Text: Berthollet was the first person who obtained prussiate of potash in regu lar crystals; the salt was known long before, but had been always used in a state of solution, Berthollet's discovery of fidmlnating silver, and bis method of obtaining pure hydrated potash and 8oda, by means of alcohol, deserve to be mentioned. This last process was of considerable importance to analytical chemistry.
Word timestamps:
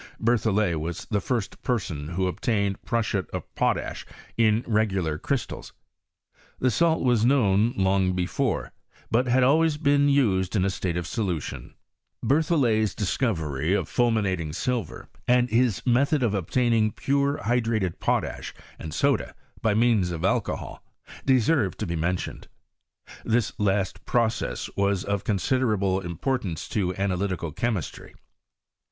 Berthollet 0.19 0.79
was 0.79 1.05
the 1.11 1.21
first 1.21 1.61
person 1.61 2.07
who 2.07 2.25
obtained 2.25 2.81
prussiate 2.83 3.29
of 3.29 3.43
potash 3.53 4.03
in 4.35 4.63
regu 4.63 5.03
lar 5.03 5.19
crystals; 5.19 5.73
the 6.57 6.71
salt 6.71 7.03
was 7.03 7.23
known 7.23 7.71
long 7.77 8.13
before, 8.13 8.71
but 9.11 9.27
had 9.27 9.41
been 9.41 9.43
always 9.43 9.77
used 9.77 10.55
in 10.55 10.65
a 10.65 10.71
state 10.71 10.97
of 10.97 11.05
solution, 11.05 11.75
Berthollet's 12.25 12.95
discovery 12.95 13.75
of 13.75 13.87
fidmlnating 13.87 14.55
silver, 14.55 15.07
and 15.27 15.49
bis 15.49 15.85
method 15.85 16.23
of 16.23 16.33
obtaining 16.33 16.93
pure 16.93 17.37
hydrated 17.37 17.99
potash 17.99 18.55
and 18.79 18.93
8oda, 18.93 19.35
by 19.61 19.75
means 19.75 20.09
of 20.09 20.25
alcohol, 20.25 20.83
deserve 21.27 21.77
to 21.77 21.85
be 21.85 21.95
mentioned. 21.95 22.47
This 23.23 23.53
last 23.59 24.03
process 24.07 24.67
was 24.75 25.03
of 25.03 25.23
considerable 25.23 25.99
importance 26.01 26.67
to 26.69 26.95
analytical 26.95 27.51
chemistry. 27.51 28.15